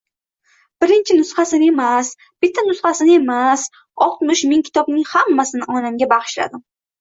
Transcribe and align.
Birinchi 0.83 1.17
nusxasini 1.17 1.67
emas, 1.73 2.09
bitta 2.45 2.63
nusxasini 2.69 3.13
emas, 3.19 3.67
oltmish 4.07 4.43
ming 4.55 4.65
kitobning 4.71 5.05
hammasini 5.13 5.69
onamga 5.77 6.11
bag‘ishladim. 6.17 6.65